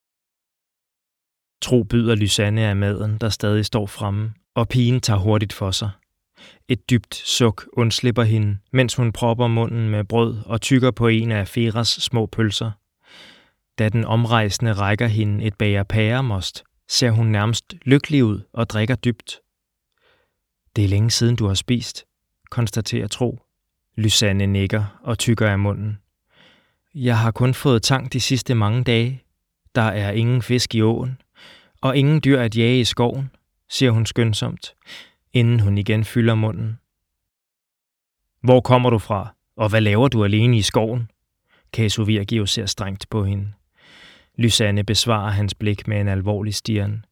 Tro 1.62 1.82
byder 1.82 2.14
Lysanne 2.14 2.60
af 2.60 2.76
maden, 2.76 3.18
der 3.18 3.28
stadig 3.28 3.66
står 3.66 3.86
fremme, 3.86 4.34
og 4.54 4.68
pigen 4.68 5.00
tager 5.00 5.18
hurtigt 5.18 5.52
for 5.52 5.70
sig. 5.70 5.90
Et 6.68 6.90
dybt 6.90 7.14
suk 7.14 7.68
undslipper 7.72 8.22
hende, 8.22 8.58
mens 8.72 8.94
hun 8.94 9.12
propper 9.12 9.46
munden 9.46 9.88
med 9.88 10.04
brød 10.04 10.42
og 10.46 10.60
tykker 10.60 10.90
på 10.90 11.08
en 11.08 11.32
af 11.32 11.48
Feras 11.48 11.88
små 11.88 12.26
pølser. 12.26 12.70
Da 13.78 13.88
den 13.88 14.04
omrejsende 14.04 14.72
rækker 14.72 15.06
hende 15.06 15.44
et 15.44 15.54
bager 15.54 15.82
pæremost, 15.82 16.64
ser 16.88 17.10
hun 17.10 17.26
nærmest 17.26 17.74
lykkelig 17.84 18.24
ud 18.24 18.40
og 18.52 18.70
drikker 18.70 18.94
dybt. 18.94 19.40
Det 20.76 20.84
er 20.84 20.88
længe 20.88 21.10
siden, 21.10 21.36
du 21.36 21.46
har 21.46 21.54
spist, 21.54 22.04
konstaterer 22.50 23.08
Tro. 23.08 23.38
Lysanne 23.96 24.46
nikker 24.46 25.00
og 25.02 25.18
tykker 25.18 25.48
af 25.48 25.58
munden. 25.58 25.98
Jeg 26.94 27.18
har 27.18 27.30
kun 27.30 27.54
fået 27.54 27.82
tang 27.82 28.12
de 28.12 28.20
sidste 28.20 28.54
mange 28.54 28.84
dage. 28.84 29.22
Der 29.74 29.82
er 29.82 30.10
ingen 30.10 30.42
fisk 30.42 30.74
i 30.74 30.82
åen, 30.82 31.20
og 31.80 31.96
ingen 31.96 32.20
dyr 32.24 32.40
at 32.40 32.56
jage 32.56 32.80
i 32.80 32.84
skoven, 32.84 33.30
siger 33.68 33.90
hun 33.90 34.06
skønsomt, 34.06 34.74
inden 35.32 35.60
hun 35.60 35.78
igen 35.78 36.04
fylder 36.04 36.34
munden. 36.34 36.78
Hvor 38.42 38.60
kommer 38.60 38.90
du 38.90 38.98
fra, 38.98 39.34
og 39.56 39.68
hvad 39.68 39.80
laver 39.80 40.08
du 40.08 40.24
alene 40.24 40.56
i 40.56 40.62
skoven? 40.62 41.10
Casu 41.72 42.04
Virgio 42.04 42.46
ser 42.46 42.66
strengt 42.66 43.10
på 43.10 43.24
hende. 43.24 43.52
Lysanne 44.38 44.84
besvarer 44.84 45.30
hans 45.30 45.54
blik 45.54 45.88
med 45.88 46.00
en 46.00 46.08
alvorlig 46.08 46.54
stirren. 46.54 47.04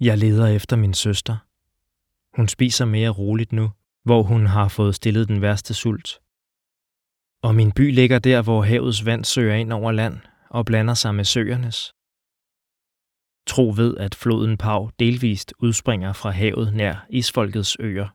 Jeg 0.00 0.18
leder 0.18 0.46
efter 0.46 0.76
min 0.76 0.94
søster. 0.94 1.36
Hun 2.36 2.48
spiser 2.48 2.84
mere 2.84 3.10
roligt 3.10 3.52
nu, 3.52 3.70
hvor 4.04 4.22
hun 4.22 4.46
har 4.46 4.68
fået 4.68 4.94
stillet 4.94 5.28
den 5.28 5.42
værste 5.42 5.74
sult. 5.74 6.20
Og 7.46 7.54
min 7.54 7.72
by 7.72 7.92
ligger 7.94 8.18
der, 8.18 8.42
hvor 8.42 8.62
havets 8.62 9.06
vand 9.06 9.24
søger 9.24 9.54
ind 9.54 9.72
over 9.72 9.92
land 9.92 10.18
og 10.50 10.64
blander 10.64 10.94
sig 10.94 11.14
med 11.14 11.24
søernes. 11.24 11.92
Tro 13.46 13.72
ved, 13.76 13.96
at 13.96 14.14
floden 14.14 14.56
Pau 14.56 14.90
delvist 14.98 15.54
udspringer 15.58 16.12
fra 16.12 16.30
havet 16.30 16.74
nær 16.74 17.06
isfolkets 17.10 17.76
øer. 17.80 18.08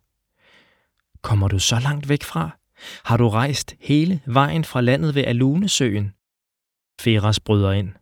Kommer 1.21 1.47
du 1.47 1.59
så 1.59 1.79
langt 1.79 2.09
væk 2.09 2.23
fra? 2.23 2.49
Har 3.05 3.17
du 3.17 3.29
rejst 3.29 3.75
hele 3.79 4.21
vejen 4.25 4.63
fra 4.63 4.81
landet 4.81 5.15
ved 5.15 5.23
Alunesøen? 5.25 6.13
Feras 7.01 7.39
bryder 7.39 7.71
ind. 7.71 7.93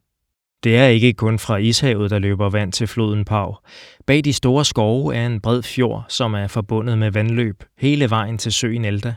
Det 0.64 0.78
er 0.78 0.88
ikke 0.88 1.14
kun 1.14 1.40
fra 1.40 1.58
ishavet, 1.58 2.12
der 2.12 2.20
løber 2.20 2.50
vand 2.50 2.72
til 2.72 2.88
floden 2.88 3.26
Pau. 3.26 3.56
Bag 4.08 4.24
de 4.24 4.34
store 4.34 4.66
skove 4.66 5.16
er 5.16 5.26
en 5.26 5.42
bred 5.42 5.64
fjord, 5.64 6.06
som 6.08 6.34
er 6.34 6.48
forbundet 6.48 6.98
med 6.98 7.12
vandløb 7.12 7.64
hele 7.78 8.10
vejen 8.10 8.38
til 8.38 8.54
søen 8.54 8.86
Elda. 8.86 9.16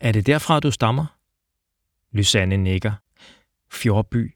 Er 0.00 0.12
det 0.12 0.26
derfra, 0.26 0.60
du 0.60 0.70
stammer? 0.70 1.21
Lysanne 2.12 2.56
nikker. 2.56 2.92
Fjordby. 3.70 4.34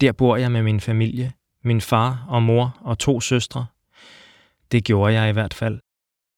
Der 0.00 0.12
bor 0.12 0.36
jeg 0.36 0.52
med 0.52 0.62
min 0.62 0.80
familie, 0.80 1.32
min 1.62 1.80
far 1.80 2.26
og 2.28 2.42
mor 2.42 2.78
og 2.80 2.98
to 2.98 3.20
søstre. 3.20 3.66
Det 4.72 4.84
gjorde 4.84 5.14
jeg 5.14 5.30
i 5.30 5.32
hvert 5.32 5.54
fald, 5.54 5.80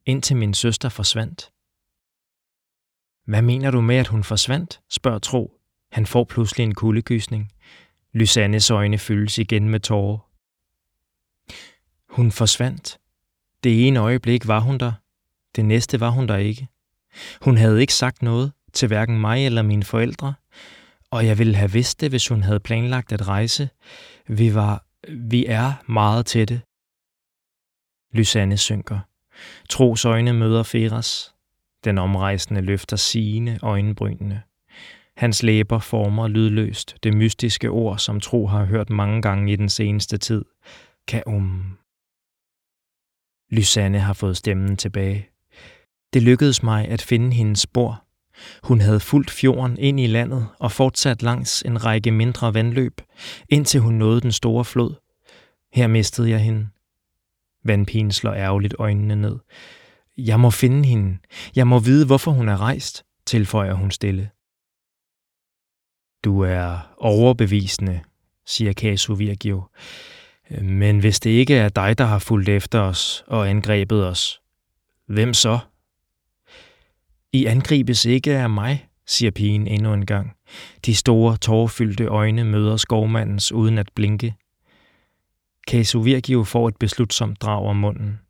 indtil 0.07 0.37
min 0.37 0.55
søster 0.55 0.89
forsvandt. 0.89 1.53
Hvad 3.25 3.43
mener 3.43 3.71
du 3.71 3.81
med, 3.81 3.97
at 3.97 4.09
hun 4.09 4.25
forsvandt? 4.25 4.81
spørger 4.91 5.19
Tro. 5.19 5.59
Han 5.93 6.07
får 6.07 6.25
pludselig 6.25 6.65
en 6.65 6.75
kuldegysning. 6.75 7.53
Lysannes 8.13 8.71
øjne 8.71 8.99
fyldes 8.99 9.39
igen 9.39 9.69
med 9.69 9.81
tårer. 9.81 10.19
Hun 12.09 12.33
forsvandt. 12.33 12.99
Det 13.65 13.89
ene 13.89 14.01
øjeblik 14.01 14.49
var 14.49 14.61
hun 14.61 14.79
der. 14.79 14.93
Det 15.57 15.65
næste 15.65 16.01
var 16.01 16.11
hun 16.11 16.29
der 16.29 16.37
ikke. 16.37 16.69
Hun 17.43 17.57
havde 17.57 17.81
ikke 17.81 17.95
sagt 17.95 18.23
noget 18.23 18.53
til 18.73 18.89
hverken 18.89 19.21
mig 19.21 19.47
eller 19.47 19.63
mine 19.63 19.85
forældre, 19.85 20.35
og 21.11 21.27
jeg 21.27 21.39
ville 21.39 21.55
have 21.55 21.73
vidst 21.73 22.01
det, 22.01 22.11
hvis 22.11 22.29
hun 22.29 22.43
havde 22.43 22.61
planlagt 22.61 23.13
at 23.13 23.29
rejse. 23.29 23.69
Vi 24.29 24.55
var, 24.55 24.87
vi 25.09 25.47
er 25.47 25.73
meget 25.87 26.27
tætte. 26.27 26.63
Lysanne 28.13 28.57
synker. 28.57 28.99
Tros 29.69 30.05
øjne 30.05 30.33
møder 30.33 30.63
Feras. 30.63 31.35
Den 31.85 31.99
omrejsende 31.99 32.61
løfter 32.61 32.97
sine 32.97 33.59
øjenbrynene. 33.63 34.43
Hans 35.17 35.43
læber 35.43 35.79
former 35.79 36.29
lydløst 36.29 36.97
det 37.03 37.17
mystiske 37.17 37.71
ord, 37.71 37.99
som 37.99 38.21
Tro 38.21 38.47
har 38.47 38.65
hørt 38.65 38.91
mange 38.91 39.23
gange 39.23 39.53
i 39.53 39.57
den 39.57 39.69
seneste 39.69 40.19
tid. 40.19 40.45
Kaum. 41.09 41.79
Lysanne 43.51 43.99
har 43.99 44.13
fået 44.13 44.37
stemmen 44.37 44.77
tilbage. 44.77 45.29
Det 46.13 46.23
lykkedes 46.23 46.63
mig 46.63 46.89
at 46.89 47.03
finde 47.03 47.37
hendes 47.37 47.61
spor. 47.61 48.05
Hun 48.63 48.81
havde 48.81 49.01
fulgt 49.01 49.31
fjorden 49.31 49.79
ind 49.79 50.01
i 50.01 50.07
landet 50.07 50.49
og 50.59 50.73
fortsat 50.73 51.23
langs 51.23 51.63
en 51.63 51.85
række 51.85 52.11
mindre 52.11 52.55
vandløb, 52.55 53.01
indtil 53.49 53.81
hun 53.81 53.95
nåede 53.95 54.21
den 54.21 54.33
store 54.33 54.65
flod. 54.65 54.95
Her 55.73 55.87
mistede 55.87 56.31
jeg 56.31 56.41
hende. 56.41 56.69
Vandpigen 57.65 58.13
slår 58.13 58.35
ærgerligt 58.35 58.75
øjnene 58.79 59.17
ned. 59.17 59.39
Jeg 60.17 60.41
må 60.41 60.51
finde 60.51 60.85
hende. 60.85 61.19
Jeg 61.57 61.67
må 61.67 61.79
vide, 61.79 62.07
hvorfor 62.07 62.31
hun 62.31 62.49
er 62.49 62.61
rejst, 62.61 63.05
tilføjer 63.27 63.75
hun 63.75 63.91
stille. 63.91 64.31
Du 66.25 66.41
er 66.41 66.95
overbevisende, 66.99 68.01
siger 68.47 68.73
Casu 68.73 69.15
Virgio. 69.15 69.63
Men 70.61 70.99
hvis 70.99 71.21
det 71.21 71.31
ikke 71.31 71.55
er 71.55 71.69
dig, 71.69 71.99
der 71.99 72.05
har 72.05 72.19
fulgt 72.19 72.49
efter 72.49 72.81
os 72.81 73.25
og 73.27 73.51
angrebet 73.51 74.07
os, 74.07 74.41
hvem 75.07 75.35
så? 75.35 75.59
I 77.33 77.47
angribes 77.47 78.05
ikke 78.05 78.37
af 78.37 78.51
mig, 78.51 78.89
siger 79.07 79.31
pigen 79.31 79.67
endnu 79.67 79.95
en 79.95 80.07
gang. 80.07 80.37
De 80.87 80.95
store, 80.95 81.37
tårfyldte 81.37 82.07
øjne 82.07 82.45
møder 82.45 82.77
skovmandens 82.77 83.53
uden 83.53 83.79
at 83.79 83.89
blinke. 83.95 84.35
Casu 85.69 86.01
Virgio 86.03 86.45
får 86.45 86.69
et 86.69 86.77
beslutsomt 86.77 87.43
drag 87.43 87.67
om 87.67 87.77
munden. 87.77 88.21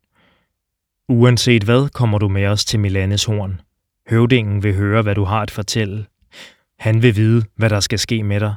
Uanset 1.08 1.62
hvad, 1.62 1.88
kommer 1.88 2.18
du 2.18 2.28
med 2.28 2.46
os 2.46 2.64
til 2.64 2.80
Milanes 2.80 3.24
horn. 3.24 3.60
Høvdingen 4.10 4.62
vil 4.62 4.74
høre, 4.74 5.02
hvad 5.02 5.14
du 5.14 5.24
har 5.24 5.40
at 5.40 5.50
fortælle. 5.50 6.06
Han 6.78 7.02
vil 7.02 7.16
vide, 7.16 7.44
hvad 7.56 7.70
der 7.70 7.80
skal 7.80 7.98
ske 7.98 8.22
med 8.22 8.40
dig. 8.40 8.54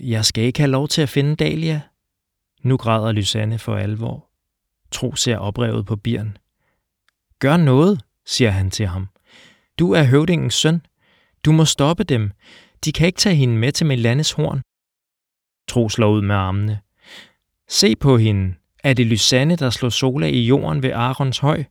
Jeg 0.00 0.24
skal 0.24 0.44
ikke 0.44 0.58
have 0.58 0.70
lov 0.70 0.88
til 0.88 1.02
at 1.02 1.08
finde 1.08 1.36
Dalia. 1.36 1.80
Nu 2.62 2.76
græder 2.76 3.12
Lysanne 3.12 3.58
for 3.58 3.76
alvor. 3.76 4.28
Tro 4.90 5.14
ser 5.14 5.38
oprevet 5.38 5.86
på 5.86 5.96
Birn. 5.96 6.38
Gør 7.38 7.56
noget, 7.56 8.00
siger 8.28 8.50
han 8.50 8.70
til 8.70 8.86
ham. 8.86 9.08
Du 9.78 9.92
er 9.92 10.04
høvdingens 10.04 10.54
søn. 10.54 10.80
Du 11.44 11.52
må 11.52 11.64
stoppe 11.64 12.04
dem. 12.04 12.30
De 12.84 12.92
kan 12.92 13.06
ikke 13.06 13.18
tage 13.18 13.36
hende 13.36 13.56
med 13.56 13.72
til 13.72 13.86
Melanes 13.86 14.32
horn. 14.32 14.62
Tro 15.68 15.88
slår 15.88 16.10
ud 16.10 16.22
med 16.22 16.34
armene. 16.34 16.80
Se 17.68 17.96
på 17.96 18.16
hende. 18.16 18.54
Er 18.84 18.94
det 18.94 19.06
Lysanne, 19.06 19.56
der 19.56 19.70
slår 19.70 19.88
Sola 19.88 20.26
i 20.26 20.40
jorden 20.40 20.82
ved 20.82 20.92
Arons 20.92 21.38
høj 21.38 21.64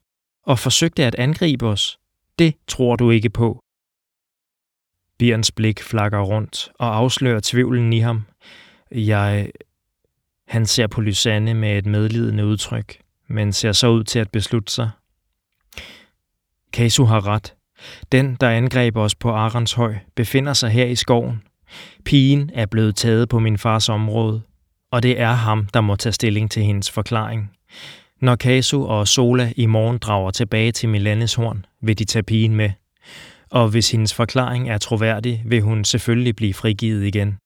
og 0.44 0.60
forsøgte 0.60 1.06
at 1.06 1.16
angribe 1.16 1.68
os? 1.68 2.00
Det 2.40 2.56
tror 2.68 2.96
du 2.96 3.12
ikke 3.12 3.30
på. 3.30 3.60
Birns 5.18 5.52
blik 5.52 5.82
flakker 5.82 6.22
rundt 6.22 6.72
og 6.80 6.96
afslører 6.96 7.40
tvivlen 7.44 7.94
i 7.94 8.00
ham. 8.00 8.26
Jeg... 8.92 9.52
Han 10.48 10.66
ser 10.66 10.88
på 10.88 11.02
Lysanne 11.02 11.54
med 11.54 11.78
et 11.78 11.86
medlidende 11.86 12.46
udtryk, 12.46 13.02
men 13.28 13.54
ser 13.54 13.72
så 13.72 13.88
ud 13.88 14.04
til 14.04 14.20
at 14.20 14.32
beslutte 14.32 14.74
sig. 14.74 14.90
Kasu 16.78 17.06
har 17.06 17.28
ret. 17.28 17.54
Den, 18.12 18.36
der 18.36 18.50
angreb 18.50 18.98
os 18.98 19.16
på 19.16 19.32
Aranshøj, 19.32 19.96
befinder 20.16 20.54
sig 20.54 20.70
her 20.70 20.86
i 20.86 20.96
skoven. 20.96 21.44
Pigen 22.06 22.52
er 22.54 22.66
blevet 22.66 22.96
taget 22.96 23.30
på 23.30 23.40
min 23.40 23.58
fars 23.58 23.90
område, 23.90 24.42
og 24.92 25.04
det 25.04 25.20
er 25.20 25.34
ham, 25.34 25.66
der 25.74 25.82
må 25.82 25.96
tage 25.96 26.14
stilling 26.14 26.52
til 26.52 26.64
hendes 26.64 26.92
forklaring. 26.92 27.52
Når 28.22 28.36
Kasu 28.36 28.86
og 28.86 29.08
Sola 29.08 29.54
i 29.56 29.66
morgen 29.66 29.98
drager 29.98 30.32
tilbage 30.32 30.72
til 30.72 30.90
Milaneshorn, 30.90 31.66
vil 31.82 32.00
de 32.00 32.06
tage 32.06 32.24
pigen 32.24 32.56
med– 32.56 32.72
og 33.52 33.70
hvis 33.70 33.92
hendes 33.92 34.14
forklaring 34.14 34.70
er 34.70 34.78
troværdig, 34.78 35.44
vil 35.46 35.62
hun 35.62 35.84
selvfølgelig 35.84 36.36
blive 36.36 36.54
frigivet 36.54 37.06
igen. 37.06 37.38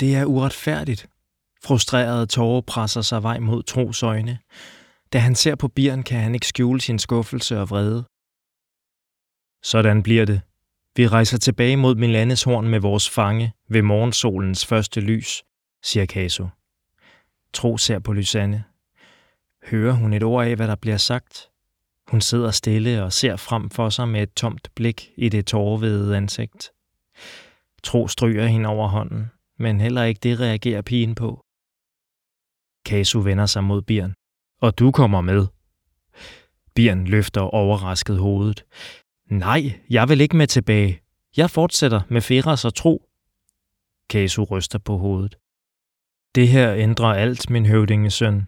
Det 0.00 0.16
er 0.16 0.24
uretfærdigt. 0.24 1.08
Frustrerede 1.64 2.26
tårer 2.26 2.60
presser 2.60 3.00
sig 3.00 3.22
vej 3.22 3.38
mod 3.38 3.62
Tros 3.62 4.02
øjne. 4.02 4.38
Da 5.12 5.18
han 5.18 5.34
ser 5.34 5.54
på 5.54 5.68
bieren, 5.68 6.02
kan 6.02 6.20
han 6.20 6.34
ikke 6.34 6.46
skjule 6.46 6.80
sin 6.80 6.98
skuffelse 6.98 7.60
og 7.60 7.70
vrede. 7.70 8.04
Sådan 9.62 10.02
bliver 10.02 10.24
det. 10.24 10.40
Vi 10.96 11.06
rejser 11.06 11.38
tilbage 11.38 11.76
mod 11.76 11.94
Milanes 11.94 12.42
horn 12.42 12.68
med 12.68 12.80
vores 12.80 13.10
fange 13.10 13.52
ved 13.68 13.82
morgensolens 13.82 14.66
første 14.66 15.00
lys, 15.00 15.42
siger 15.82 16.06
Caso. 16.06 16.48
Tro 17.52 17.78
ser 17.78 17.98
på 17.98 18.12
Lysanne. 18.12 18.64
Hører 19.64 19.92
hun 19.92 20.12
et 20.12 20.22
ord 20.22 20.46
af, 20.46 20.56
hvad 20.56 20.68
der 20.68 20.76
bliver 20.76 20.96
sagt? 20.96 21.50
Hun 22.10 22.20
sidder 22.20 22.50
stille 22.50 23.04
og 23.04 23.12
ser 23.12 23.36
frem 23.36 23.70
for 23.70 23.88
sig 23.88 24.08
med 24.08 24.22
et 24.22 24.34
tomt 24.34 24.68
blik 24.74 25.10
i 25.16 25.28
det 25.28 25.46
tårvede 25.46 26.16
ansigt. 26.16 26.70
Tro 27.82 28.08
stryger 28.08 28.46
hende 28.46 28.68
over 28.68 28.88
hånden, 28.88 29.30
men 29.58 29.80
heller 29.80 30.02
ikke 30.02 30.20
det 30.22 30.40
reagerer 30.40 30.82
pigen 30.82 31.14
på. 31.14 31.44
Kasu 32.84 33.20
vender 33.20 33.46
sig 33.46 33.64
mod 33.64 33.82
Birn. 33.82 34.14
Og 34.60 34.78
du 34.78 34.90
kommer 34.90 35.20
med. 35.20 35.46
Bjørn 36.74 37.04
løfter 37.04 37.40
overrasket 37.40 38.18
hovedet. 38.18 38.64
Nej, 39.30 39.72
jeg 39.90 40.08
vil 40.08 40.20
ikke 40.20 40.36
med 40.36 40.46
tilbage. 40.46 41.00
Jeg 41.36 41.50
fortsætter 41.50 42.00
med 42.08 42.20
Feras 42.20 42.64
og 42.64 42.74
tro. 42.74 43.08
Kasu 44.10 44.44
ryster 44.44 44.78
på 44.78 44.96
hovedet. 44.96 45.36
Det 46.34 46.48
her 46.48 46.74
ændrer 46.74 47.06
alt, 47.06 47.50
min 47.50 47.66
høvdingesøn. 47.66 48.46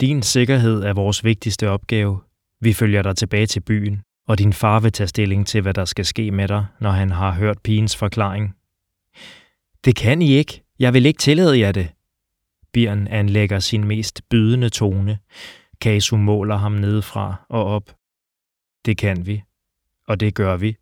Din 0.00 0.22
sikkerhed 0.22 0.82
er 0.82 0.92
vores 0.92 1.24
vigtigste 1.24 1.68
opgave. 1.68 2.20
Vi 2.60 2.72
følger 2.72 3.02
dig 3.02 3.16
tilbage 3.16 3.46
til 3.46 3.60
byen, 3.60 4.02
og 4.28 4.38
din 4.38 4.52
far 4.52 4.80
vil 4.80 4.92
tage 4.92 5.08
stilling 5.08 5.46
til, 5.46 5.62
hvad 5.62 5.74
der 5.74 5.84
skal 5.84 6.04
ske 6.04 6.30
med 6.30 6.48
dig, 6.48 6.66
når 6.80 6.90
han 6.90 7.10
har 7.10 7.32
hørt 7.32 7.58
pigens 7.64 7.96
forklaring. 7.96 8.56
Det 9.84 9.96
kan 9.96 10.22
I 10.22 10.32
ikke. 10.32 10.62
Jeg 10.78 10.94
vil 10.94 11.06
ikke 11.06 11.18
tillade 11.18 11.58
jer 11.58 11.72
det. 11.72 11.88
Birn 12.72 13.08
anlægger 13.08 13.58
sin 13.58 13.84
mest 13.84 14.22
bydende 14.28 14.68
tone. 14.68 15.18
Kasu 15.80 16.16
måler 16.16 16.56
ham 16.56 16.72
nedefra 16.72 17.34
og 17.48 17.64
op. 17.64 17.96
Det 18.84 18.98
kan 18.98 19.26
vi, 19.26 19.42
og 20.08 20.20
det 20.20 20.34
gør 20.34 20.56
vi. 20.56 20.76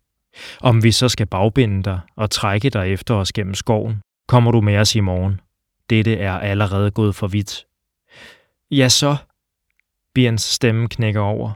Om 0.61 0.83
vi 0.83 0.91
så 0.91 1.09
skal 1.09 1.27
bagbinde 1.27 1.83
dig 1.83 1.99
og 2.15 2.29
trække 2.29 2.69
dig 2.69 2.93
efter 2.93 3.15
os 3.15 3.33
gennem 3.33 3.53
skoven, 3.53 4.01
kommer 4.27 4.51
du 4.51 4.61
med 4.61 4.77
os 4.77 4.95
i 4.95 4.99
morgen. 4.99 5.41
Dette 5.89 6.17
er 6.17 6.33
allerede 6.33 6.91
gået 6.91 7.15
for 7.15 7.27
vidt. 7.27 7.65
Ja 8.71 8.89
så. 8.89 9.15
Birns 10.13 10.41
stemme 10.41 10.87
knækker 10.89 11.21
over. 11.21 11.51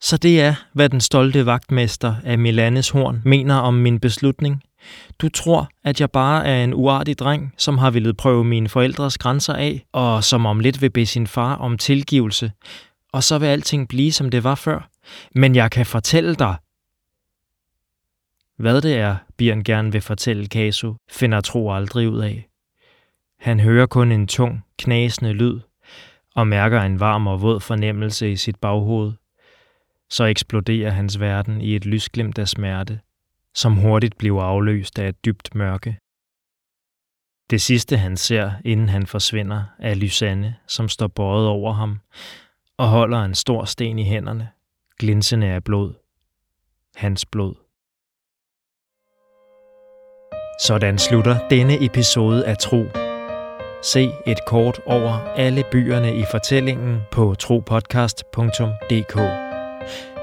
Så 0.00 0.16
det 0.16 0.40
er, 0.40 0.54
hvad 0.72 0.88
den 0.88 1.00
stolte 1.00 1.46
vagtmester 1.46 2.14
af 2.24 2.38
Milanes 2.38 2.90
horn 2.90 3.22
mener 3.24 3.54
om 3.54 3.74
min 3.74 4.00
beslutning. 4.00 4.62
Du 5.18 5.28
tror, 5.28 5.68
at 5.84 6.00
jeg 6.00 6.10
bare 6.10 6.46
er 6.46 6.64
en 6.64 6.74
uartig 6.74 7.18
dreng, 7.18 7.54
som 7.56 7.78
har 7.78 7.90
ville 7.90 8.14
prøve 8.14 8.44
mine 8.44 8.68
forældres 8.68 9.18
grænser 9.18 9.54
af, 9.54 9.86
og 9.92 10.24
som 10.24 10.46
om 10.46 10.60
lidt 10.60 10.82
vil 10.82 10.90
bede 10.90 11.06
sin 11.06 11.26
far 11.26 11.56
om 11.56 11.78
tilgivelse, 11.78 12.52
og 13.12 13.22
så 13.22 13.38
vil 13.38 13.46
alting 13.46 13.88
blive, 13.88 14.12
som 14.12 14.30
det 14.30 14.44
var 14.44 14.54
før. 14.54 14.88
Men 15.34 15.54
jeg 15.54 15.70
kan 15.70 15.86
fortælle 15.86 16.34
dig, 16.34 16.56
hvad 18.58 18.80
det 18.80 18.96
er, 18.96 19.16
Bjørn 19.36 19.64
gerne 19.64 19.92
vil 19.92 20.00
fortælle 20.00 20.46
Kasu, 20.46 20.94
finder 21.10 21.40
Tro 21.40 21.72
aldrig 21.72 22.08
ud 22.08 22.18
af. 22.18 22.48
Han 23.38 23.60
hører 23.60 23.86
kun 23.86 24.12
en 24.12 24.26
tung, 24.26 24.64
knasende 24.78 25.32
lyd, 25.32 25.60
og 26.34 26.46
mærker 26.46 26.82
en 26.82 27.00
varm 27.00 27.26
og 27.26 27.42
våd 27.42 27.60
fornemmelse 27.60 28.32
i 28.32 28.36
sit 28.36 28.56
baghoved. 28.56 29.12
Så 30.10 30.24
eksploderer 30.24 30.90
hans 30.90 31.20
verden 31.20 31.60
i 31.60 31.76
et 31.76 31.86
lysglimt 31.86 32.38
af 32.38 32.48
smerte, 32.48 33.00
som 33.58 33.76
hurtigt 33.76 34.18
bliver 34.18 34.42
afløst 34.42 34.98
af 34.98 35.08
et 35.08 35.24
dybt 35.24 35.54
mørke. 35.54 35.98
Det 37.50 37.60
sidste 37.60 37.96
han 37.96 38.16
ser, 38.16 38.52
inden 38.64 38.88
han 38.88 39.06
forsvinder, 39.06 39.64
er 39.78 39.94
Lysanne, 39.94 40.56
som 40.66 40.88
står 40.88 41.06
bøjet 41.06 41.46
over 41.46 41.72
ham 41.72 41.98
og 42.76 42.88
holder 42.88 43.24
en 43.24 43.34
stor 43.34 43.64
sten 43.64 43.98
i 43.98 44.04
hænderne, 44.04 44.48
glinsende 44.98 45.46
af 45.46 45.64
blod. 45.64 45.94
Hans 46.96 47.26
blod. 47.26 47.54
Sådan 50.60 50.98
slutter 50.98 51.48
denne 51.48 51.84
episode 51.84 52.46
af 52.46 52.58
Tro. 52.58 52.84
Se 53.82 54.10
et 54.26 54.38
kort 54.46 54.80
over 54.86 55.12
alle 55.12 55.64
byerne 55.72 56.16
i 56.16 56.24
fortællingen 56.30 57.00
på 57.12 57.34
tropodcast.dk. 57.34 59.47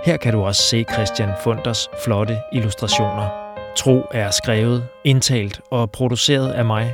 Her 0.05 0.17
kan 0.17 0.33
du 0.33 0.43
også 0.43 0.61
se 0.61 0.85
Christian 0.93 1.29
Funders 1.43 1.89
flotte 2.03 2.37
illustrationer. 2.53 3.29
Tro 3.77 4.05
er 4.11 4.31
skrevet, 4.31 4.87
indtalt 5.03 5.61
og 5.71 5.91
produceret 5.91 6.51
af 6.51 6.65
mig. 6.65 6.93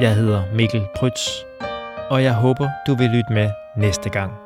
Jeg 0.00 0.14
hedder 0.14 0.42
Mikkel 0.54 0.82
Prytz, 0.96 1.28
og 2.10 2.22
jeg 2.22 2.34
håber, 2.34 2.68
du 2.86 2.94
vil 2.94 3.08
lytte 3.08 3.32
med 3.32 3.50
næste 3.76 4.10
gang. 4.10 4.45